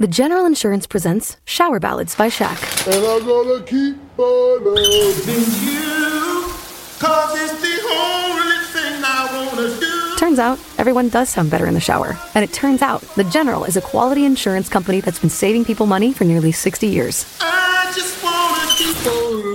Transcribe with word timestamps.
The 0.00 0.06
General 0.06 0.46
Insurance 0.46 0.86
presents 0.86 1.38
Shower 1.44 1.80
Ballads 1.80 2.14
by 2.14 2.28
Shaq. 2.28 2.56
And 2.86 3.04
I'm 3.04 3.26
gonna 3.26 3.64
keep 3.64 3.96
on 4.16 4.64
loving 4.64 5.50
you, 5.66 6.52
cause 7.00 7.34
it's 7.34 7.60
the 7.60 7.80
only 7.98 8.64
thing 8.70 9.02
I 9.02 9.26
wanna 9.34 9.80
do. 9.80 10.16
Turns 10.16 10.38
out, 10.38 10.60
everyone 10.78 11.08
does 11.08 11.28
sound 11.30 11.50
better 11.50 11.66
in 11.66 11.74
the 11.74 11.80
shower. 11.80 12.16
And 12.36 12.44
it 12.44 12.52
turns 12.52 12.80
out, 12.80 13.00
The 13.16 13.24
General 13.24 13.64
is 13.64 13.76
a 13.76 13.80
quality 13.80 14.24
insurance 14.24 14.68
company 14.68 15.00
that's 15.00 15.18
been 15.18 15.30
saving 15.30 15.64
people 15.64 15.86
money 15.86 16.12
for 16.12 16.22
nearly 16.22 16.52
60 16.52 16.86
years. 16.86 17.26
I 17.40 17.90
just 17.92 18.22
wanna 18.22 18.68
keep 18.76 19.04
on. 19.04 19.47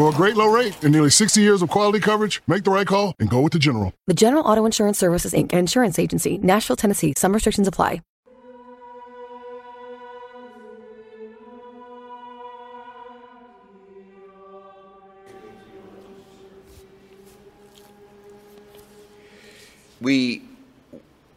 For 0.00 0.08
a 0.08 0.12
great 0.14 0.34
low 0.34 0.50
rate 0.50 0.82
and 0.82 0.92
nearly 0.92 1.10
60 1.10 1.42
years 1.42 1.60
of 1.60 1.68
quality 1.68 2.00
coverage, 2.00 2.40
make 2.46 2.64
the 2.64 2.70
right 2.70 2.86
call 2.86 3.14
and 3.20 3.28
go 3.28 3.42
with 3.42 3.52
the 3.52 3.58
General. 3.58 3.92
The 4.06 4.14
General 4.14 4.42
Auto 4.44 4.64
Insurance 4.64 4.96
Services, 4.96 5.34
Inc., 5.34 5.52
an 5.52 5.58
insurance 5.58 5.98
agency, 5.98 6.38
Nashville, 6.38 6.74
Tennessee. 6.74 7.12
Some 7.18 7.34
restrictions 7.34 7.68
apply. 7.68 8.00
We 20.00 20.44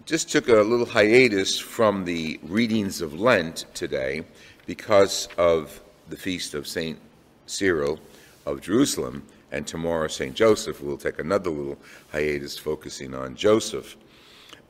just 0.05 0.31
took 0.31 0.47
a 0.47 0.53
little 0.53 0.85
hiatus 0.85 1.59
from 1.59 2.05
the 2.05 2.39
readings 2.43 3.01
of 3.01 3.13
Lent 3.19 3.65
today 3.73 4.23
because 4.65 5.27
of 5.37 5.81
the 6.07 6.15
feast 6.15 6.53
of 6.53 6.65
St. 6.65 6.97
Cyril 7.45 7.99
of 8.45 8.61
Jerusalem, 8.61 9.23
and 9.51 9.65
tomorrow 9.65 10.07
St. 10.07 10.35
Joseph. 10.35 10.81
We'll 10.81 10.97
take 10.97 11.19
another 11.19 11.49
little 11.49 11.77
hiatus 12.11 12.57
focusing 12.57 13.13
on 13.13 13.35
Joseph. 13.35 13.95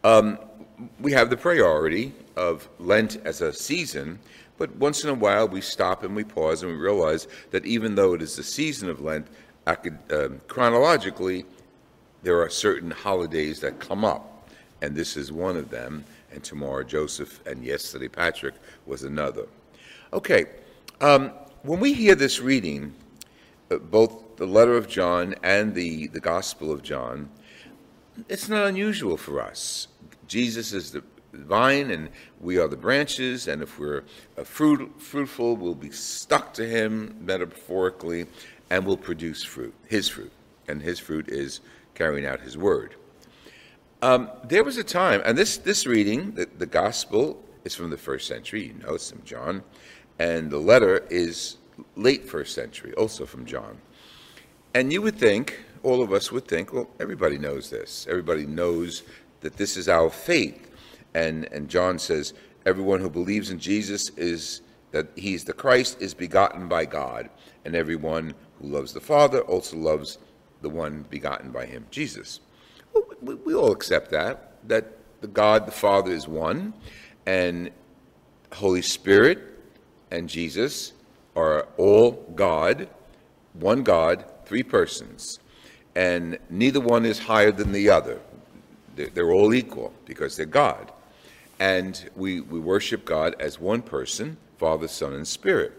Um, 0.03 0.37
we 0.99 1.11
have 1.13 1.29
the 1.29 1.37
priority 1.37 2.13
of 2.35 2.67
Lent 2.79 3.17
as 3.25 3.41
a 3.41 3.53
season, 3.53 4.19
but 4.57 4.75
once 4.75 5.03
in 5.03 5.09
a 5.09 5.13
while 5.13 5.47
we 5.47 5.61
stop 5.61 6.03
and 6.03 6.15
we 6.15 6.23
pause 6.23 6.61
and 6.61 6.71
we 6.71 6.77
realize 6.77 7.27
that 7.51 7.65
even 7.65 7.95
though 7.95 8.13
it 8.13 8.21
is 8.21 8.35
the 8.35 8.43
season 8.43 8.89
of 8.89 8.99
Lent, 8.99 9.27
uh, 9.65 9.75
chronologically, 10.47 11.45
there 12.21 12.41
are 12.41 12.49
certain 12.49 12.91
holidays 12.91 13.59
that 13.61 13.79
come 13.79 14.03
up, 14.03 14.49
and 14.81 14.93
this 14.95 15.15
is 15.15 15.31
one 15.31 15.55
of 15.55 15.69
them, 15.69 16.03
and 16.33 16.43
tomorrow 16.43 16.83
Joseph, 16.83 17.45
and 17.47 17.63
yesterday 17.63 18.09
Patrick 18.09 18.55
was 18.85 19.03
another. 19.03 19.45
Okay, 20.11 20.45
um, 20.99 21.31
when 21.63 21.79
we 21.79 21.93
hear 21.93 22.15
this 22.15 22.41
reading, 22.41 22.93
both 23.79 24.37
the 24.37 24.45
letter 24.45 24.75
of 24.75 24.87
John 24.87 25.35
and 25.43 25.73
the, 25.73 26.07
the 26.07 26.19
Gospel 26.19 26.71
of 26.71 26.83
John, 26.83 27.29
it's 28.29 28.49
not 28.49 28.67
unusual 28.67 29.17
for 29.17 29.41
us. 29.41 29.87
Jesus 30.27 30.73
is 30.73 30.91
the 30.91 31.03
vine 31.33 31.91
and 31.91 32.09
we 32.39 32.57
are 32.57 32.67
the 32.67 32.77
branches, 32.77 33.47
and 33.47 33.61
if 33.61 33.79
we're 33.79 34.03
uh, 34.37 34.43
fruit, 34.43 35.01
fruitful, 35.01 35.55
we'll 35.55 35.75
be 35.75 35.91
stuck 35.91 36.53
to 36.53 36.67
him 36.67 37.15
metaphorically 37.21 38.27
and 38.69 38.85
will 38.85 38.97
produce 38.97 39.43
fruit, 39.43 39.73
his 39.87 40.09
fruit. 40.09 40.31
And 40.67 40.81
his 40.81 40.99
fruit 40.99 41.29
is 41.29 41.59
carrying 41.95 42.25
out 42.25 42.39
his 42.39 42.57
word. 42.57 42.95
Um, 44.01 44.29
there 44.43 44.63
was 44.63 44.77
a 44.77 44.83
time, 44.83 45.21
and 45.25 45.37
this, 45.37 45.57
this 45.57 45.85
reading, 45.85 46.31
the, 46.31 46.47
the 46.57 46.65
gospel, 46.65 47.43
is 47.63 47.75
from 47.75 47.89
the 47.89 47.97
first 47.97 48.27
century, 48.27 48.67
you 48.67 48.73
know, 48.73 48.95
it's 48.95 49.09
from 49.09 49.23
John, 49.23 49.63
and 50.19 50.51
the 50.51 50.57
letter 50.57 51.05
is 51.09 51.57
late 51.95 52.27
first 52.27 52.53
century, 52.53 52.93
also 52.93 53.25
from 53.25 53.45
John. 53.45 53.77
And 54.73 54.91
you 54.91 55.01
would 55.01 55.17
think, 55.17 55.63
all 55.83 56.01
of 56.01 56.13
us 56.13 56.31
would 56.31 56.47
think, 56.47 56.73
well, 56.73 56.89
everybody 56.99 57.37
knows 57.37 57.69
this. 57.69 58.07
Everybody 58.09 58.45
knows 58.45 59.03
that 59.41 59.57
this 59.57 59.77
is 59.77 59.89
our 59.89 60.09
faith. 60.09 60.71
And, 61.13 61.45
and 61.51 61.69
John 61.69 61.99
says, 61.99 62.33
everyone 62.65 63.01
who 63.01 63.09
believes 63.09 63.49
in 63.49 63.59
Jesus 63.59 64.09
is 64.17 64.61
that 64.91 65.07
he's 65.15 65.43
the 65.43 65.53
Christ 65.53 66.01
is 66.01 66.13
begotten 66.13 66.67
by 66.67 66.85
God, 66.85 67.29
and 67.65 67.75
everyone 67.75 68.33
who 68.59 68.67
loves 68.67 68.93
the 68.93 69.01
Father 69.01 69.41
also 69.41 69.75
loves 69.75 70.19
the 70.61 70.69
one 70.69 71.05
begotten 71.09 71.51
by 71.51 71.65
him, 71.65 71.85
Jesus. 71.91 72.39
We, 73.21 73.33
we 73.35 73.55
all 73.55 73.71
accept 73.71 74.11
that, 74.11 74.53
that 74.67 74.97
the 75.21 75.27
God 75.27 75.65
the 75.65 75.71
Father 75.71 76.11
is 76.11 76.27
one, 76.27 76.73
and 77.25 77.71
Holy 78.53 78.83
Spirit 78.83 79.39
and 80.11 80.29
Jesus 80.29 80.93
are 81.35 81.67
all 81.77 82.11
God, 82.35 82.89
one 83.53 83.83
God, 83.83 84.25
three 84.45 84.63
persons, 84.63 85.39
and 85.95 86.37
neither 86.49 86.79
one 86.79 87.05
is 87.05 87.19
higher 87.19 87.51
than 87.51 87.71
the 87.71 87.89
other. 87.89 88.19
They're 88.95 89.31
all 89.31 89.53
equal 89.53 89.93
because 90.05 90.37
they're 90.37 90.45
God. 90.45 90.91
And 91.59 92.09
we, 92.15 92.41
we 92.41 92.59
worship 92.59 93.05
God 93.05 93.35
as 93.39 93.59
one 93.59 93.81
person, 93.81 94.37
Father, 94.57 94.87
Son, 94.87 95.13
and 95.13 95.27
Spirit. 95.27 95.71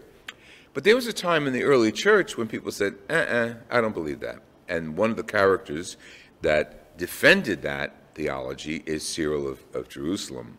But 0.73 0.83
there 0.83 0.95
was 0.95 1.07
a 1.07 1.13
time 1.13 1.47
in 1.47 1.53
the 1.53 1.63
early 1.63 1.91
church 1.91 2.37
when 2.37 2.47
people 2.47 2.71
said, 2.71 2.95
uh 3.09 3.13
uh 3.13 3.53
I 3.71 3.81
don't 3.81 3.93
believe 3.93 4.19
that. 4.21 4.39
And 4.67 4.97
one 4.97 5.09
of 5.09 5.15
the 5.15 5.23
characters 5.23 5.95
that 6.41 6.97
defended 6.97 7.61
that 7.61 7.95
theology 8.15 8.81
is 8.85 9.07
Cyril 9.07 9.47
of, 9.47 9.59
of 9.73 9.89
Jerusalem. 9.89 10.57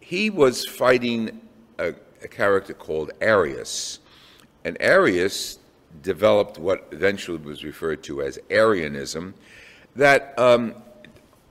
He 0.00 0.30
was 0.30 0.64
fighting 0.66 1.40
a, 1.78 1.94
a 2.22 2.28
character 2.28 2.74
called 2.74 3.10
Arius. 3.20 4.00
And 4.64 4.76
Arius 4.80 5.58
developed 6.02 6.58
what 6.58 6.88
eventually 6.90 7.38
was 7.38 7.64
referred 7.64 8.02
to 8.04 8.22
as 8.22 8.38
Arianism, 8.50 9.34
that 9.96 10.38
um, 10.38 10.74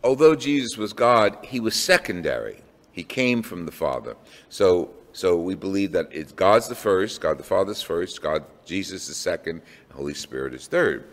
although 0.04 0.36
Jesus 0.36 0.78
was 0.78 0.94
God, 0.94 1.38
he 1.44 1.60
was 1.60 1.76
secondary. 1.76 2.62
He 2.92 3.04
came 3.04 3.42
from 3.42 3.66
the 3.66 3.72
Father. 3.72 4.16
So, 4.50 4.92
so 5.14 5.38
we 5.38 5.56
believe 5.56 5.92
that 5.94 6.10
it's 6.12 6.32
God's 6.32 6.68
the 6.68 6.76
first, 6.76 7.22
God 7.22 7.38
the 7.38 7.44
Father's 7.44 7.82
first, 7.82 8.22
God 8.22 8.44
Jesus 8.66 9.10
is 9.10 9.18
second, 9.18 9.62
Holy 9.94 10.14
Spirit 10.14 10.54
is 10.54 10.68
third. 10.68 11.08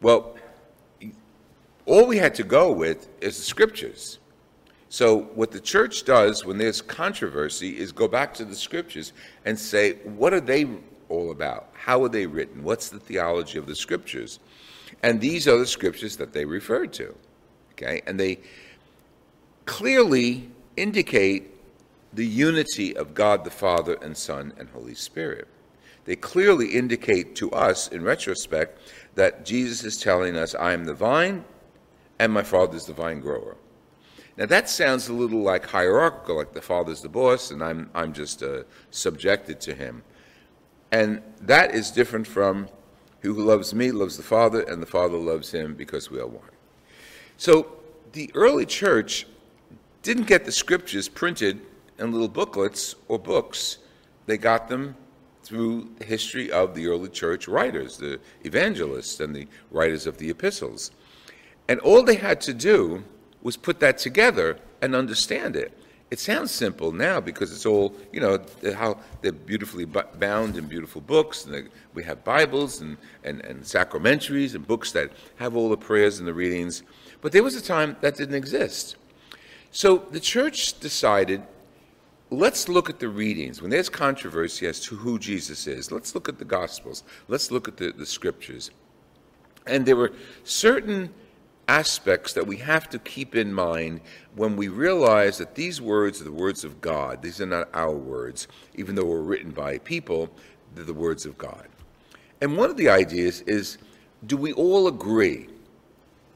Well, 0.00 0.36
all 1.86 2.06
we 2.06 2.18
had 2.18 2.34
to 2.36 2.44
go 2.44 2.72
with 2.72 3.08
is 3.20 3.36
the 3.36 3.42
scriptures. 3.42 4.18
So, 4.88 5.22
what 5.34 5.52
the 5.52 5.60
church 5.60 6.04
does 6.04 6.44
when 6.44 6.58
there's 6.58 6.82
controversy 6.82 7.78
is 7.78 7.92
go 7.92 8.08
back 8.08 8.34
to 8.34 8.44
the 8.44 8.56
scriptures 8.56 9.12
and 9.44 9.56
say, 9.58 9.94
what 10.04 10.34
are 10.34 10.40
they 10.40 10.66
all 11.10 11.30
about? 11.30 11.68
How 11.74 12.02
are 12.04 12.08
they 12.08 12.26
written? 12.26 12.62
What's 12.62 12.88
the 12.88 13.00
theology 13.00 13.58
of 13.58 13.66
the 13.66 13.74
scriptures? 13.74 14.40
And 15.02 15.20
these 15.20 15.46
are 15.46 15.58
the 15.58 15.66
scriptures 15.66 16.16
that 16.16 16.32
they 16.32 16.44
refer 16.44 16.86
to. 16.86 17.14
Okay? 17.72 18.00
And 18.06 18.18
they 18.18 18.40
clearly 19.66 20.50
indicate 20.76 21.50
the 22.12 22.26
unity 22.26 22.96
of 22.96 23.14
God 23.14 23.44
the 23.44 23.50
Father 23.50 23.98
and 24.02 24.16
Son 24.16 24.52
and 24.58 24.68
Holy 24.70 24.94
Spirit. 24.94 25.46
They 26.04 26.16
clearly 26.16 26.68
indicate 26.68 27.36
to 27.36 27.52
us, 27.52 27.88
in 27.88 28.02
retrospect, 28.02 28.80
that 29.14 29.44
Jesus 29.44 29.84
is 29.84 30.00
telling 30.00 30.36
us, 30.36 30.54
I 30.54 30.72
am 30.72 30.84
the 30.84 30.94
vine 30.94 31.44
and 32.18 32.32
my 32.32 32.42
Father 32.42 32.76
is 32.76 32.86
the 32.86 32.92
vine 32.92 33.20
grower. 33.20 33.56
Now 34.36 34.46
that 34.46 34.68
sounds 34.68 35.08
a 35.08 35.12
little 35.12 35.42
like 35.42 35.66
hierarchical, 35.66 36.36
like 36.36 36.52
the 36.52 36.62
Father's 36.62 37.02
the 37.02 37.08
boss 37.08 37.50
and 37.50 37.62
I'm, 37.62 37.90
I'm 37.94 38.12
just 38.12 38.42
uh, 38.42 38.62
subjected 38.90 39.60
to 39.62 39.74
him. 39.74 40.02
And 40.92 41.22
that 41.42 41.74
is 41.74 41.90
different 41.90 42.26
from 42.26 42.68
who 43.20 43.34
loves 43.34 43.74
me 43.74 43.92
loves 43.92 44.16
the 44.16 44.22
Father 44.22 44.62
and 44.62 44.82
the 44.82 44.86
Father 44.86 45.16
loves 45.16 45.52
him 45.52 45.74
because 45.74 46.10
we 46.10 46.18
are 46.18 46.26
one. 46.26 46.50
So 47.36 47.66
the 48.12 48.30
early 48.34 48.66
church 48.66 49.26
didn't 50.02 50.26
get 50.26 50.44
the 50.44 50.52
scriptures 50.52 51.08
printed 51.08 51.60
in 51.98 52.12
little 52.12 52.28
booklets 52.28 52.94
or 53.08 53.18
books. 53.18 53.78
They 54.26 54.38
got 54.38 54.68
them 54.68 54.96
through 55.42 55.90
the 55.98 56.04
history 56.04 56.50
of 56.50 56.74
the 56.74 56.86
early 56.86 57.08
church 57.08 57.48
writers, 57.48 57.98
the 57.98 58.20
evangelists 58.44 59.20
and 59.20 59.34
the 59.34 59.46
writers 59.70 60.06
of 60.06 60.16
the 60.18 60.30
epistles. 60.30 60.90
And 61.68 61.78
all 61.80 62.02
they 62.02 62.16
had 62.16 62.40
to 62.42 62.54
do 62.54 63.04
was 63.42 63.56
put 63.56 63.80
that 63.80 63.98
together 63.98 64.58
and 64.82 64.94
understand 64.94 65.56
it. 65.56 65.72
It 66.10 66.18
sounds 66.18 66.50
simple 66.50 66.90
now 66.90 67.20
because 67.20 67.52
it's 67.52 67.64
all, 67.64 67.94
you 68.12 68.20
know, 68.20 68.44
how 68.74 68.98
they're 69.20 69.30
beautifully 69.30 69.84
bound 69.84 70.56
in 70.56 70.66
beautiful 70.66 71.00
books. 71.00 71.44
And 71.44 71.68
we 71.94 72.02
have 72.02 72.24
Bibles 72.24 72.80
and, 72.80 72.96
and, 73.22 73.40
and 73.44 73.64
sacramentaries 73.64 74.56
and 74.56 74.66
books 74.66 74.90
that 74.92 75.12
have 75.36 75.54
all 75.54 75.68
the 75.68 75.76
prayers 75.76 76.18
and 76.18 76.26
the 76.26 76.34
readings. 76.34 76.82
But 77.20 77.30
there 77.30 77.44
was 77.44 77.54
a 77.54 77.62
time 77.62 77.96
that 78.00 78.16
didn't 78.16 78.34
exist. 78.34 78.96
So 79.70 79.98
the 79.98 80.18
church 80.18 80.80
decided 80.80 81.42
let's 82.30 82.68
look 82.68 82.90
at 82.90 82.98
the 82.98 83.08
readings. 83.08 83.62
When 83.62 83.70
there's 83.70 83.88
controversy 83.88 84.66
as 84.66 84.80
to 84.80 84.96
who 84.96 85.18
Jesus 85.18 85.68
is, 85.68 85.92
let's 85.92 86.14
look 86.14 86.28
at 86.28 86.38
the 86.38 86.44
Gospels. 86.44 87.04
Let's 87.28 87.52
look 87.52 87.68
at 87.68 87.76
the, 87.76 87.92
the 87.92 88.06
Scriptures. 88.06 88.70
And 89.66 89.86
there 89.86 89.96
were 89.96 90.12
certain 90.42 91.12
aspects 91.70 92.32
that 92.32 92.44
we 92.44 92.56
have 92.56 92.88
to 92.90 92.98
keep 92.98 93.36
in 93.36 93.52
mind 93.54 94.00
when 94.34 94.56
we 94.56 94.66
realize 94.66 95.38
that 95.38 95.54
these 95.54 95.80
words 95.80 96.20
are 96.20 96.24
the 96.24 96.32
words 96.32 96.64
of 96.64 96.80
God. 96.80 97.22
These 97.22 97.40
are 97.40 97.46
not 97.46 97.68
our 97.72 97.94
words, 97.94 98.48
even 98.74 98.96
though 98.96 99.04
we're 99.04 99.20
written 99.20 99.52
by 99.52 99.78
people, 99.78 100.28
they're 100.74 100.84
the 100.84 100.92
words 100.92 101.24
of 101.26 101.38
God. 101.38 101.68
And 102.40 102.56
one 102.56 102.70
of 102.70 102.76
the 102.76 102.88
ideas 102.88 103.42
is 103.42 103.78
do 104.26 104.36
we 104.36 104.52
all 104.54 104.88
agree 104.88 105.46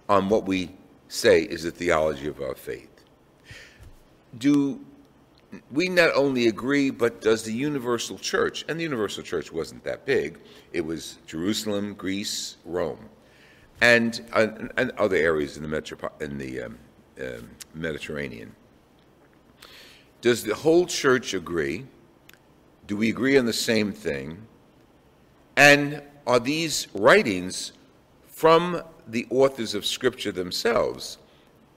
on 0.08 0.28
what 0.28 0.46
we 0.46 0.70
say 1.08 1.42
is 1.42 1.64
the 1.64 1.72
theology 1.72 2.28
of 2.28 2.40
our 2.40 2.54
faith? 2.54 3.04
Do 4.38 4.80
we 5.72 5.88
not 5.88 6.14
only 6.14 6.46
agree, 6.46 6.90
but 6.90 7.20
does 7.20 7.42
the 7.42 7.52
Universal 7.52 8.19
Church, 8.19 8.64
and 8.69 8.78
the 8.78 8.84
Universal 8.84 9.25
Church 9.25 9.52
wasn't 9.52 9.82
that 9.82 10.06
big, 10.06 10.38
it 10.72 10.84
was 10.84 11.19
Jerusalem, 11.26 11.94
Greece, 11.94 12.56
Rome, 12.64 13.08
and, 13.81 14.25
uh, 14.32 14.49
and 14.76 14.91
other 14.93 15.17
areas 15.17 15.56
in 15.56 15.62
the, 15.62 15.69
metropo- 15.69 16.21
in 16.21 16.38
the 16.38 16.62
um, 16.62 16.79
um 17.21 17.50
Mediterranean. 17.75 18.55
Does 20.21 20.43
the 20.43 20.55
whole 20.55 20.87
church 20.87 21.35
agree? 21.35 21.85
Do 22.87 22.97
we 22.97 23.11
agree 23.11 23.37
on 23.37 23.47
the 23.47 23.53
same 23.53 23.93
thing? 23.93 24.38
And 25.56 26.03
are 26.26 26.41
these 26.41 26.88
writings 26.94 27.73
from 28.26 28.82
the 29.06 29.26
authors 29.31 29.75
of 29.75 29.85
Scripture 29.85 30.32
themselves, 30.32 31.19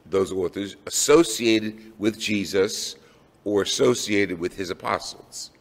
those 0.05 0.31
authors 0.31 0.77
associated 0.85 1.91
with 1.99 2.17
Jesus 2.17 2.95
or 3.43 3.61
associated 3.63 4.39
with 4.39 4.55
his 4.55 4.69
apostles? 4.69 5.51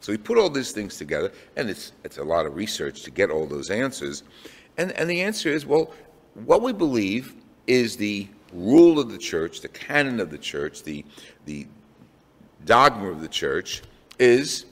So 0.00 0.12
we 0.12 0.18
put 0.18 0.36
all 0.36 0.50
these 0.50 0.72
things 0.72 0.98
together, 0.98 1.32
and 1.56 1.70
it's, 1.70 1.92
it's 2.04 2.18
a 2.18 2.24
lot 2.24 2.44
of 2.44 2.56
research 2.56 3.02
to 3.04 3.10
get 3.10 3.30
all 3.30 3.46
those 3.46 3.70
answers. 3.70 4.22
And, 4.76 4.92
and 4.92 5.08
the 5.08 5.22
answer 5.22 5.48
is 5.48 5.66
well, 5.66 5.92
what 6.34 6.62
we 6.62 6.72
believe 6.72 7.34
is 7.66 7.96
the 7.96 8.28
rule 8.52 8.98
of 8.98 9.10
the 9.10 9.18
church, 9.18 9.60
the 9.60 9.68
canon 9.68 10.20
of 10.20 10.30
the 10.30 10.38
church, 10.38 10.82
the, 10.82 11.04
the 11.46 11.66
dogma 12.64 13.10
of 13.10 13.20
the 13.20 13.28
church 13.28 13.82
is 14.18 14.66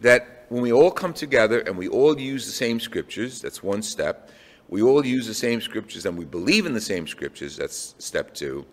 that 0.00 0.46
when 0.48 0.62
we 0.62 0.72
all 0.72 0.90
come 0.90 1.14
together 1.14 1.60
and 1.60 1.76
we 1.76 1.88
all 1.88 2.18
use 2.18 2.44
the 2.44 2.52
same 2.52 2.78
scriptures, 2.78 3.40
that's 3.40 3.62
one 3.62 3.82
step. 3.82 4.30
We 4.68 4.82
all 4.82 5.04
use 5.04 5.26
the 5.26 5.34
same 5.34 5.60
scriptures 5.60 6.06
and 6.06 6.16
we 6.16 6.24
believe 6.24 6.66
in 6.66 6.74
the 6.74 6.80
same 6.80 7.06
scriptures, 7.06 7.56
that's 7.56 7.94
step 7.98 8.34
two. 8.34 8.66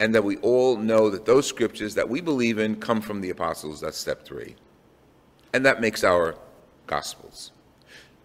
And 0.00 0.14
that 0.14 0.22
we 0.22 0.36
all 0.38 0.76
know 0.76 1.10
that 1.10 1.26
those 1.26 1.46
scriptures 1.46 1.94
that 1.94 2.08
we 2.08 2.20
believe 2.20 2.58
in 2.58 2.76
come 2.76 3.00
from 3.00 3.20
the 3.20 3.30
apostles, 3.30 3.80
that's 3.80 3.98
step 3.98 4.24
three. 4.24 4.54
And 5.52 5.66
that 5.66 5.80
makes 5.80 6.04
our 6.04 6.36
gospels. 6.86 7.50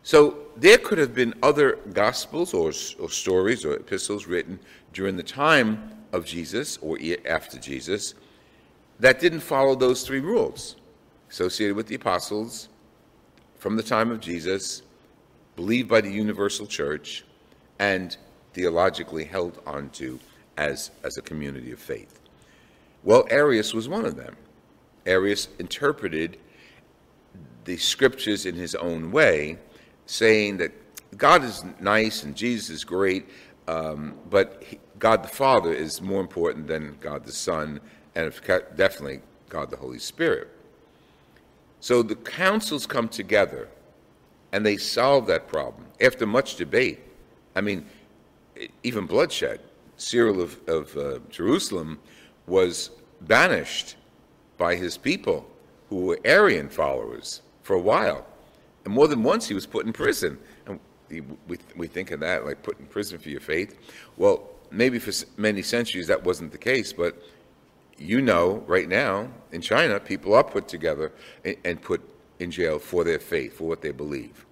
So 0.03 0.37
there 0.57 0.77
could 0.77 0.97
have 0.97 1.15
been 1.15 1.33
other 1.41 1.79
gospels 1.93 2.53
or, 2.53 2.71
or 2.99 3.09
stories 3.09 3.65
or 3.65 3.73
epistles 3.73 4.27
written 4.27 4.59
during 4.91 5.17
the 5.17 5.23
time 5.23 5.91
of 6.11 6.25
Jesus 6.25 6.77
or 6.77 6.97
after 7.25 7.57
Jesus 7.57 8.13
that 8.99 9.19
didn't 9.19 9.39
follow 9.41 9.75
those 9.75 10.03
three 10.03 10.19
rules 10.19 10.75
associated 11.29 11.75
with 11.75 11.87
the 11.87 11.95
apostles 11.95 12.69
from 13.57 13.75
the 13.75 13.83
time 13.83 14.11
of 14.11 14.19
Jesus, 14.19 14.83
believed 15.55 15.89
by 15.89 16.01
the 16.01 16.11
universal 16.11 16.67
church, 16.67 17.23
and 17.79 18.17
theologically 18.53 19.23
held 19.23 19.61
onto 19.65 20.19
as, 20.57 20.91
as 21.03 21.17
a 21.17 21.21
community 21.21 21.71
of 21.71 21.79
faith. 21.79 22.19
Well, 23.03 23.25
Arius 23.29 23.73
was 23.73 23.89
one 23.89 24.05
of 24.05 24.15
them. 24.15 24.35
Arius 25.05 25.47
interpreted 25.59 26.37
the 27.65 27.77
scriptures 27.77 28.45
in 28.45 28.55
his 28.55 28.75
own 28.75 29.11
way, 29.11 29.57
saying 30.05 30.57
that 30.57 30.71
God 31.17 31.43
is 31.43 31.63
nice 31.79 32.23
and 32.23 32.35
Jesus 32.35 32.69
is 32.69 32.83
great, 32.83 33.29
um, 33.67 34.15
but 34.29 34.63
he, 34.65 34.79
God 34.99 35.23
the 35.23 35.27
Father 35.27 35.73
is 35.73 36.01
more 36.01 36.21
important 36.21 36.67
than 36.67 36.97
God 36.99 37.25
the 37.25 37.31
Son 37.31 37.79
and 38.15 38.33
definitely 38.75 39.21
God 39.49 39.69
the 39.69 39.77
Holy 39.77 39.99
Spirit. 39.99 40.49
So 41.79 42.01
the 42.01 42.15
councils 42.15 42.85
come 42.87 43.09
together 43.09 43.67
and 44.51 44.65
they 44.65 44.77
solve 44.77 45.27
that 45.27 45.47
problem 45.47 45.85
after 45.99 46.25
much 46.25 46.55
debate. 46.55 46.99
I 47.55 47.61
mean, 47.61 47.85
even 48.83 49.05
bloodshed. 49.05 49.59
Cyril 49.97 50.41
of, 50.41 50.59
of 50.67 50.97
uh, 50.97 51.19
Jerusalem 51.29 51.99
was 52.47 52.91
banished 53.21 53.95
by 54.57 54.75
his 54.75 54.97
people 54.97 55.49
who 55.89 56.05
were 56.05 56.19
Arian 56.25 56.69
followers 56.69 57.41
for 57.61 57.75
a 57.75 57.81
while. 57.81 58.25
And 58.85 58.93
more 58.93 59.07
than 59.07 59.23
once 59.23 59.47
he 59.47 59.53
was 59.53 59.65
put 59.65 59.85
in 59.85 59.93
prison. 59.93 60.37
And 60.65 60.79
we, 61.09 61.57
we 61.75 61.87
think 61.87 62.11
of 62.11 62.19
that 62.21 62.45
like 62.45 62.63
put 62.63 62.79
in 62.79 62.85
prison 62.85 63.17
for 63.19 63.29
your 63.29 63.39
faith. 63.39 63.77
Well, 64.17 64.49
maybe 64.71 64.99
for 64.99 65.11
many 65.37 65.61
centuries 65.61 66.07
that 66.07 66.23
wasn't 66.23 66.51
the 66.51 66.57
case, 66.57 66.91
but 66.91 67.21
you 67.97 68.21
know 68.21 68.63
right 68.67 68.89
now 68.89 69.29
in 69.51 69.61
China, 69.61 69.99
people 69.99 70.33
are 70.33 70.43
put 70.43 70.67
together 70.67 71.11
and 71.63 71.81
put 71.81 72.01
in 72.39 72.51
jail 72.51 72.79
for 72.79 73.03
their 73.03 73.19
faith, 73.19 73.57
for 73.57 73.67
what 73.67 73.81
they 73.81 73.91
believe. 73.91 74.45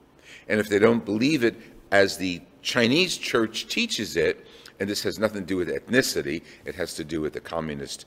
And 0.48 0.60
if 0.60 0.70
they 0.70 0.80
don't 0.80 1.04
believe 1.04 1.44
it 1.44 1.56
as 1.92 2.18
the 2.18 2.42
Chinese 2.62 3.18
church 3.18 3.68
teaches 3.68 4.16
it, 4.16 4.46
and 4.80 4.90
this 4.90 5.04
has 5.04 5.20
nothing 5.20 5.42
to 5.42 5.48
do 5.48 5.58
with 5.58 5.70
ethnicity, 5.70 6.44
it 6.66 6.76
has 6.76 6.94
to 6.96 7.04
do 7.04 7.22
with 7.22 7.34
the 7.34 7.40
communist 7.40 8.06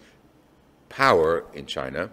power 0.88 1.44
in 1.54 1.66
China. 1.66 2.10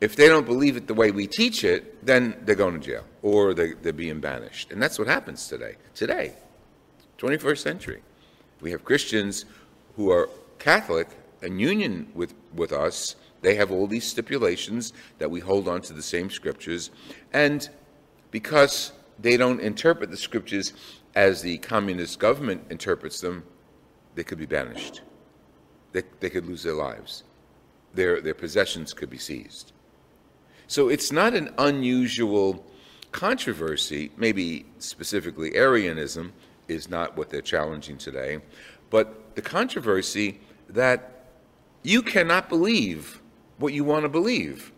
If 0.00 0.14
they 0.14 0.28
don't 0.28 0.44
believe 0.44 0.76
it 0.76 0.86
the 0.86 0.94
way 0.94 1.10
we 1.10 1.26
teach 1.26 1.64
it, 1.64 2.04
then 2.04 2.36
they're 2.42 2.54
going 2.54 2.78
to 2.78 2.86
jail 2.86 3.04
or 3.22 3.54
they, 3.54 3.72
they're 3.72 3.92
being 3.92 4.20
banished. 4.20 4.72
And 4.72 4.80
that's 4.82 4.98
what 4.98 5.08
happens 5.08 5.48
today. 5.48 5.76
Today, 5.94 6.34
21st 7.18 7.58
century. 7.58 8.02
We 8.60 8.70
have 8.72 8.84
Christians 8.84 9.46
who 9.96 10.10
are 10.10 10.28
Catholic 10.58 11.08
in 11.42 11.58
union 11.58 12.08
with, 12.14 12.34
with 12.54 12.72
us, 12.72 13.16
they 13.42 13.54
have 13.54 13.70
all 13.70 13.86
these 13.86 14.06
stipulations 14.06 14.92
that 15.18 15.30
we 15.30 15.40
hold 15.40 15.68
on 15.68 15.80
to 15.82 15.92
the 15.92 16.02
same 16.02 16.30
scriptures. 16.30 16.90
And 17.32 17.68
because 18.30 18.92
they 19.18 19.36
don't 19.36 19.60
interpret 19.60 20.10
the 20.10 20.16
scriptures 20.16 20.72
as 21.14 21.42
the 21.42 21.58
communist 21.58 22.18
government 22.18 22.64
interprets 22.70 23.20
them, 23.20 23.44
they 24.14 24.24
could 24.24 24.38
be 24.38 24.46
banished. 24.46 25.02
They, 25.92 26.02
they 26.20 26.30
could 26.30 26.46
lose 26.46 26.62
their 26.62 26.74
lives. 26.74 27.24
Their, 27.94 28.20
their 28.20 28.34
possessions 28.34 28.92
could 28.92 29.08
be 29.08 29.18
seized. 29.18 29.72
So 30.68 30.88
it's 30.88 31.12
not 31.12 31.34
an 31.34 31.52
unusual 31.58 32.64
controversy, 33.12 34.10
maybe 34.16 34.66
specifically 34.78 35.54
Arianism 35.56 36.32
is 36.68 36.90
not 36.90 37.16
what 37.16 37.30
they're 37.30 37.40
challenging 37.40 37.96
today, 37.96 38.40
but 38.90 39.34
the 39.36 39.42
controversy 39.42 40.40
that 40.68 41.26
you 41.82 42.02
cannot 42.02 42.48
believe 42.48 43.20
what 43.58 43.72
you 43.72 43.84
want 43.84 44.02
to 44.02 44.08
believe 44.08 44.72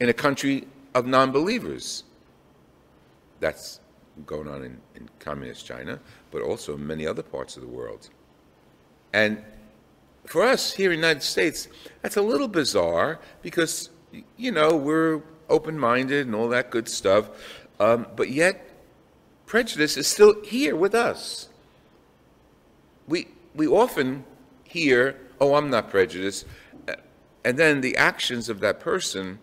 in 0.00 0.08
a 0.08 0.12
country 0.12 0.66
of 0.94 1.06
non 1.06 1.30
believers. 1.30 2.04
That's 3.40 3.80
going 4.26 4.48
on 4.48 4.64
in, 4.64 4.78
in 4.96 5.08
communist 5.20 5.64
China, 5.66 6.00
but 6.30 6.42
also 6.42 6.74
in 6.74 6.86
many 6.86 7.06
other 7.06 7.22
parts 7.22 7.56
of 7.56 7.62
the 7.62 7.68
world. 7.68 8.08
And 9.12 9.42
for 10.26 10.42
us 10.42 10.72
here 10.72 10.92
in 10.92 11.00
the 11.00 11.06
United 11.06 11.22
States, 11.22 11.68
that's 12.02 12.16
a 12.16 12.22
little 12.22 12.48
bizarre 12.48 13.20
because, 13.42 13.90
you 14.36 14.50
know, 14.50 14.76
we're 14.76 15.22
open 15.48 15.78
minded 15.78 16.26
and 16.26 16.34
all 16.34 16.48
that 16.48 16.70
good 16.70 16.88
stuff, 16.88 17.30
um, 17.80 18.06
but 18.16 18.30
yet 18.30 18.64
prejudice 19.46 19.96
is 19.96 20.06
still 20.06 20.42
here 20.42 20.76
with 20.76 20.94
us. 20.94 21.48
We, 23.06 23.28
we 23.54 23.66
often 23.66 24.24
hear 24.64 25.16
oh, 25.40 25.54
I'm 25.54 25.70
not 25.70 25.90
prejudiced. 25.90 26.46
And 27.44 27.58
then 27.58 27.80
the 27.80 27.96
actions 27.96 28.48
of 28.48 28.60
that 28.60 28.80
person 28.80 29.38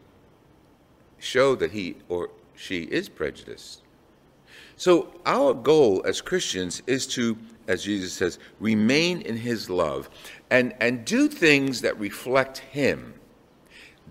show 1.18 1.56
that 1.56 1.72
he 1.72 1.96
or 2.10 2.30
she 2.56 2.84
is 2.84 3.10
prejudiced. 3.10 3.82
So 4.78 5.14
our 5.26 5.54
goal 5.54 6.04
as 6.06 6.22
Christians 6.22 6.84
is 6.86 7.08
to, 7.08 7.38
as 7.68 7.84
Jesus 7.84 8.14
says, 8.14 8.38
remain 8.60 9.22
in 9.22 9.38
his 9.38 9.70
love 9.70 10.10
and, 10.50 10.74
and 10.80 11.06
do 11.06 11.28
things 11.28 11.82
that 11.82 11.98
reflect 11.98 12.60
him. 12.60 13.14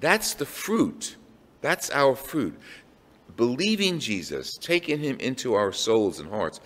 That's 0.00 0.34
the 0.34 0.46
fruit. 0.46 1.16
That's 1.60 1.90
our 1.90 2.14
fruit. 2.14 2.58
Believing 3.36 3.98
Jesus, 3.98 4.56
taking 4.60 5.00
him 5.00 5.18
into 5.18 5.54
our 5.54 5.72
souls 5.72 6.20
and 6.20 6.28
hearts, 6.28 6.60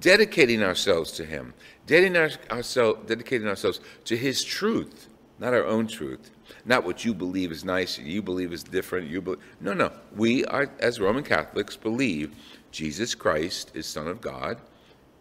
dedicating 0.00 0.62
ourselves 0.62 1.12
to 1.12 1.24
him, 1.24 1.54
dedicating, 1.86 2.16
our, 2.16 2.30
ourselves, 2.50 3.00
dedicating 3.06 3.48
ourselves 3.48 3.80
to 4.04 4.16
His 4.16 4.44
truth, 4.44 5.08
not 5.38 5.54
our 5.54 5.64
own 5.64 5.86
truth, 5.86 6.30
not 6.64 6.84
what 6.84 7.04
you 7.04 7.14
believe 7.14 7.52
is 7.52 7.64
nice, 7.64 7.98
you 7.98 8.22
believe 8.22 8.52
is 8.52 8.62
different. 8.62 9.08
You 9.08 9.20
believe, 9.20 9.40
no, 9.60 9.72
no. 9.72 9.92
We 10.14 10.44
are, 10.46 10.70
as 10.80 11.00
Roman 11.00 11.24
Catholics, 11.24 11.76
believe 11.76 12.34
Jesus 12.72 13.14
Christ 13.14 13.72
is 13.74 13.86
Son 13.86 14.08
of 14.08 14.20
God. 14.20 14.58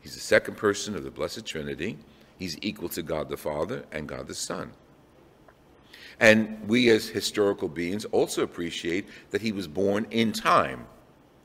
He's 0.01 0.13
the 0.13 0.19
second 0.19 0.55
person 0.55 0.95
of 0.95 1.03
the 1.03 1.11
Blessed 1.11 1.45
Trinity. 1.45 1.97
He's 2.37 2.57
equal 2.61 2.89
to 2.89 3.01
God 3.01 3.29
the 3.29 3.37
Father 3.37 3.85
and 3.91 4.07
God 4.07 4.27
the 4.27 4.35
Son. 4.35 4.71
And 6.19 6.67
we, 6.67 6.89
as 6.89 7.07
historical 7.07 7.67
beings, 7.67 8.05
also 8.05 8.43
appreciate 8.43 9.07
that 9.31 9.41
he 9.41 9.51
was 9.51 9.67
born 9.67 10.07
in 10.11 10.31
time 10.31 10.87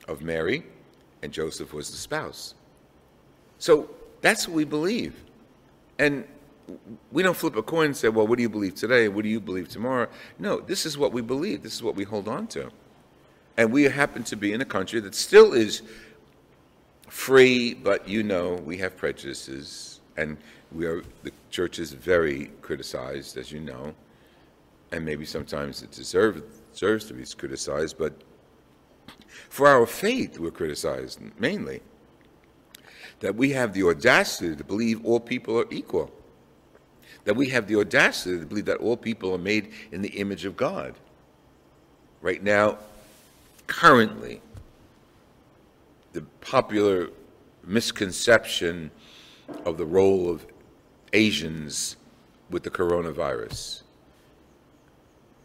of 0.07 0.23
Mary, 0.23 0.65
and 1.23 1.33
Joseph 1.33 1.73
was 1.73 1.91
the 1.91 1.97
spouse. 1.97 2.55
So 3.59 3.91
that's 4.21 4.47
what 4.47 4.57
we 4.57 4.65
believe. 4.65 5.25
And 5.99 6.25
we 7.11 7.23
don't 7.23 7.37
flip 7.37 7.57
a 7.57 7.63
coin 7.63 7.87
and 7.87 7.97
say, 7.97 8.09
well, 8.09 8.27
what 8.27 8.37
do 8.37 8.43
you 8.43 8.49
believe 8.49 8.75
today? 8.75 9.09
What 9.09 9.23
do 9.23 9.29
you 9.29 9.41
believe 9.41 9.69
tomorrow? 9.69 10.09
No, 10.39 10.61
this 10.61 10.87
is 10.87 10.97
what 10.97 11.13
we 11.13 11.21
believe. 11.21 11.63
This 11.63 11.75
is 11.75 11.83
what 11.83 11.97
we 11.97 12.05
hold 12.05 12.29
on 12.29 12.47
to. 12.49 12.71
And 13.57 13.73
we 13.73 13.85
happen 13.85 14.23
to 14.25 14.37
be 14.37 14.53
in 14.53 14.61
a 14.61 14.65
country 14.65 15.01
that 15.01 15.15
still 15.15 15.53
is 15.53 15.83
free, 17.09 17.75
but 17.75 18.09
you 18.09 18.23
know 18.23 18.55
we 18.55 18.79
have 18.79 18.97
prejudices, 18.97 20.01
and 20.17 20.37
we 20.73 20.87
are 20.87 21.03
the 21.25 21.33
church 21.51 21.79
is 21.79 21.93
very 21.93 22.53
criticized, 22.63 23.37
as 23.37 23.51
you 23.51 23.61
know. 23.61 23.93
And 24.93 25.05
maybe 25.05 25.25
sometimes 25.25 25.83
it 25.83 25.91
deserve, 25.91 26.43
deserves 26.73 27.05
to 27.07 27.15
be 27.15 27.25
criticized, 27.25 27.97
but 27.99 28.13
for 29.49 29.67
our 29.67 29.87
faith, 29.87 30.39
we're 30.39 30.51
criticized 30.51 31.21
mainly. 31.39 31.83
That 33.21 33.35
we 33.35 33.51
have 33.51 33.73
the 33.75 33.85
audacity 33.85 34.57
to 34.57 34.65
believe 34.65 35.05
all 35.05 35.21
people 35.21 35.59
are 35.59 35.67
equal. 35.71 36.11
That 37.25 37.37
we 37.37 37.51
have 37.51 37.67
the 37.67 37.77
audacity 37.77 38.39
to 38.41 38.47
believe 38.47 38.65
that 38.67 38.79
all 38.79 38.97
people 38.97 39.35
are 39.35 39.39
made 39.39 39.73
in 39.93 40.03
the 40.03 40.09
image 40.09 40.45
of 40.45 40.57
God. 40.57 40.95
Right 42.23 42.43
now, 42.43 42.79
currently, 43.67 44.41
the 46.13 46.23
popular 46.41 47.11
misconception 47.65 48.91
of 49.65 49.77
the 49.77 49.87
role 49.87 50.31
of 50.31 50.47
Asians 51.13 51.97
with 52.51 52.63
the 52.63 52.71
coronavirus. 52.71 53.83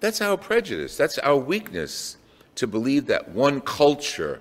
That's 0.06 0.22
our 0.22 0.38
prejudice, 0.38 0.96
that's 0.96 1.18
our 1.18 1.36
weakness 1.36 2.18
to 2.54 2.68
believe 2.68 3.08
that 3.08 3.30
one 3.30 3.60
culture, 3.60 4.40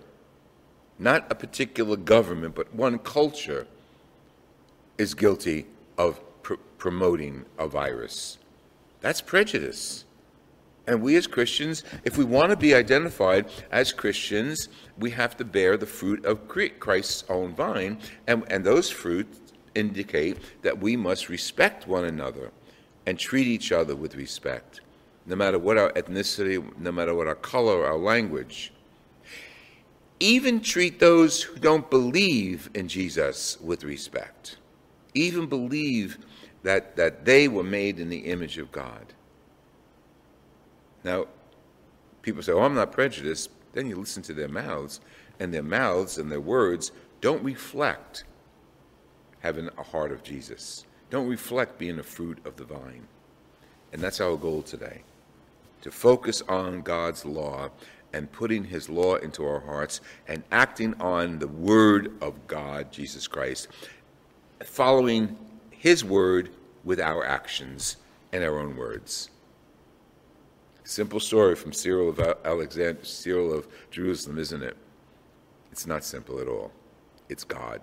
not 0.98 1.26
a 1.30 1.34
particular 1.34 1.96
government, 1.96 2.54
but 2.54 2.74
one 2.74 2.98
culture, 2.98 3.66
is 4.98 5.14
guilty 5.14 5.64
of 5.96 6.20
pr- 6.42 6.56
promoting 6.76 7.46
a 7.58 7.66
virus. 7.66 8.36
That's 9.00 9.22
prejudice. 9.22 10.04
And 10.86 11.00
we 11.00 11.16
as 11.16 11.26
Christians, 11.26 11.82
if 12.04 12.18
we 12.18 12.24
want 12.24 12.50
to 12.50 12.58
be 12.58 12.74
identified 12.74 13.46
as 13.72 13.90
Christians, 13.90 14.68
we 14.98 15.12
have 15.12 15.34
to 15.38 15.46
bear 15.46 15.78
the 15.78 15.86
fruit 15.86 16.26
of 16.26 16.46
Christ's 16.46 17.24
own 17.30 17.54
vine. 17.54 18.00
And, 18.26 18.44
and 18.50 18.66
those 18.66 18.90
fruits 18.90 19.38
indicate 19.74 20.36
that 20.60 20.78
we 20.78 20.94
must 20.94 21.30
respect 21.30 21.88
one 21.88 22.04
another 22.04 22.50
and 23.06 23.18
treat 23.18 23.46
each 23.46 23.72
other 23.72 23.96
with 23.96 24.14
respect 24.14 24.82
no 25.26 25.36
matter 25.36 25.58
what 25.58 25.78
our 25.78 25.90
ethnicity, 25.92 26.62
no 26.78 26.92
matter 26.92 27.14
what 27.14 27.26
our 27.26 27.34
color, 27.34 27.86
our 27.86 27.96
language. 27.96 28.72
Even 30.20 30.60
treat 30.60 31.00
those 31.00 31.42
who 31.42 31.58
don't 31.58 31.88
believe 31.90 32.70
in 32.74 32.88
Jesus 32.88 33.58
with 33.60 33.84
respect. 33.84 34.56
Even 35.14 35.46
believe 35.46 36.18
that, 36.62 36.96
that 36.96 37.24
they 37.24 37.48
were 37.48 37.64
made 37.64 37.98
in 37.98 38.08
the 38.08 38.18
image 38.18 38.58
of 38.58 38.70
God. 38.70 39.12
Now, 41.02 41.26
people 42.22 42.42
say, 42.42 42.52
Oh, 42.52 42.62
I'm 42.62 42.74
not 42.74 42.92
prejudiced. 42.92 43.50
Then 43.72 43.88
you 43.88 43.96
listen 43.96 44.22
to 44.24 44.34
their 44.34 44.48
mouths, 44.48 45.00
and 45.40 45.52
their 45.52 45.62
mouths 45.62 46.18
and 46.18 46.30
their 46.30 46.40
words 46.40 46.92
don't 47.20 47.42
reflect 47.42 48.24
having 49.40 49.68
a 49.76 49.82
heart 49.82 50.12
of 50.12 50.22
Jesus, 50.22 50.86
don't 51.10 51.28
reflect 51.28 51.76
being 51.76 51.98
a 51.98 52.02
fruit 52.02 52.38
of 52.46 52.56
the 52.56 52.64
vine. 52.64 53.06
And 53.92 54.00
that's 54.00 54.20
our 54.20 54.36
goal 54.36 54.62
today 54.62 55.02
to 55.84 55.90
focus 55.90 56.42
on 56.48 56.80
God's 56.80 57.26
law 57.26 57.68
and 58.14 58.32
putting 58.32 58.64
His 58.64 58.88
law 58.88 59.16
into 59.16 59.44
our 59.44 59.60
hearts 59.60 60.00
and 60.26 60.42
acting 60.50 60.94
on 60.98 61.38
the 61.38 61.46
Word 61.46 62.14
of 62.22 62.46
God, 62.46 62.90
Jesus 62.90 63.28
Christ, 63.28 63.68
following 64.64 65.36
His 65.68 66.02
Word 66.02 66.48
with 66.84 67.00
our 67.00 67.26
actions 67.26 67.98
and 68.32 68.42
our 68.42 68.58
own 68.58 68.78
words. 68.78 69.28
Simple 70.84 71.20
story 71.20 71.54
from 71.54 71.74
Cyril 71.74 72.08
of 72.08 72.18
Alexander, 72.46 73.04
Cyril 73.04 73.52
of 73.52 73.68
Jerusalem, 73.90 74.38
isn't 74.38 74.62
it? 74.62 74.78
It's 75.70 75.86
not 75.86 76.02
simple 76.02 76.40
at 76.40 76.48
all. 76.48 76.72
It's 77.28 77.44
God. 77.44 77.82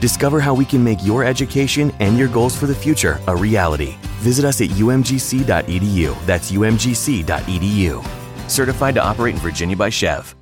Discover 0.00 0.38
how 0.38 0.54
we 0.54 0.64
can 0.64 0.84
make 0.84 1.04
your 1.04 1.24
education 1.24 1.92
and 1.98 2.16
your 2.16 2.28
goals 2.28 2.56
for 2.56 2.66
the 2.66 2.74
future 2.74 3.20
a 3.26 3.34
reality. 3.34 3.96
Visit 4.20 4.44
us 4.44 4.60
at 4.60 4.68
umgc.edu. 4.68 6.26
That's 6.26 6.52
umgc.edu. 6.52 8.50
Certified 8.50 8.94
to 8.94 9.04
operate 9.04 9.34
in 9.34 9.40
Virginia 9.40 9.76
by 9.76 9.90
SCHEV. 9.90 10.34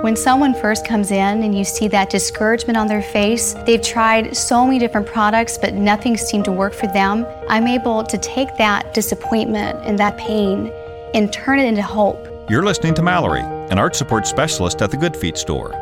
When 0.00 0.16
someone 0.16 0.54
first 0.54 0.86
comes 0.86 1.10
in 1.10 1.42
and 1.42 1.56
you 1.56 1.64
see 1.64 1.86
that 1.88 2.10
discouragement 2.10 2.76
on 2.76 2.86
their 2.86 3.02
face, 3.02 3.54
they've 3.66 3.82
tried 3.82 4.36
so 4.36 4.64
many 4.64 4.78
different 4.78 5.06
products, 5.06 5.58
but 5.58 5.74
nothing 5.74 6.16
seemed 6.16 6.44
to 6.46 6.52
work 6.52 6.72
for 6.72 6.86
them. 6.86 7.26
I'm 7.48 7.66
able 7.66 8.02
to 8.04 8.18
take 8.18 8.56
that 8.56 8.94
disappointment 8.94 9.78
and 9.84 9.98
that 9.98 10.16
pain 10.16 10.72
and 11.14 11.32
turn 11.32 11.58
it 11.58 11.66
into 11.66 11.82
hope. 11.82 12.26
You're 12.48 12.64
listening 12.64 12.94
to 12.94 13.02
Mallory, 13.02 13.42
an 13.42 13.78
arch 13.78 13.96
support 13.96 14.26
specialist 14.26 14.80
at 14.80 14.90
the 14.90 14.96
Good 14.96 15.16
Feet 15.16 15.36
store 15.36 15.81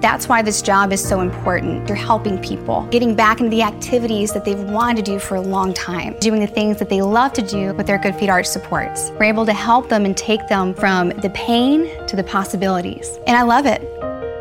That's 0.00 0.28
why 0.28 0.40
this 0.40 0.62
job 0.62 0.92
is 0.92 1.06
so 1.06 1.20
important. 1.20 1.86
You're 1.86 1.96
helping 1.96 2.38
people, 2.38 2.86
getting 2.90 3.14
back 3.14 3.40
into 3.40 3.50
the 3.50 3.62
activities 3.62 4.32
that 4.32 4.46
they've 4.46 4.58
wanted 4.58 5.04
to 5.04 5.12
do 5.12 5.18
for 5.18 5.34
a 5.34 5.40
long 5.42 5.74
time, 5.74 6.16
doing 6.20 6.40
the 6.40 6.46
things 6.46 6.78
that 6.78 6.88
they 6.88 7.02
love 7.02 7.34
to 7.34 7.42
do 7.42 7.74
with 7.74 7.86
their 7.86 7.98
Good 7.98 8.14
Feet 8.14 8.30
Arch 8.30 8.46
supports. 8.46 9.10
We're 9.18 9.24
able 9.24 9.44
to 9.44 9.52
help 9.52 9.90
them 9.90 10.06
and 10.06 10.16
take 10.16 10.48
them 10.48 10.72
from 10.72 11.10
the 11.10 11.30
pain 11.30 12.06
to 12.06 12.16
the 12.16 12.24
possibilities. 12.24 13.18
And 13.26 13.36
I 13.36 13.42
love 13.42 13.66
it. 13.66 13.82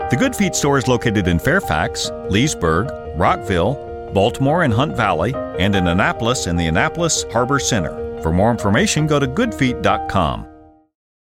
The 0.09 0.17
Good 0.17 0.33
Feet 0.33 0.55
store 0.55 0.77
is 0.77 0.87
located 0.87 1.27
in 1.27 1.39
Fairfax, 1.39 2.09
Leesburg, 2.29 2.89
Rockville, 3.17 3.75
Baltimore 4.13 4.63
and 4.63 4.73
Hunt 4.73 4.95
Valley, 4.95 5.33
and 5.59 5.75
in 5.75 5.87
Annapolis 5.87 6.47
in 6.47 6.55
the 6.55 6.67
Annapolis 6.67 7.25
Harbor 7.33 7.59
Center. 7.59 8.21
For 8.21 8.31
more 8.31 8.49
information, 8.49 9.07
go 9.07 9.19
to 9.19 9.27
goodfeet.com. 9.27 10.47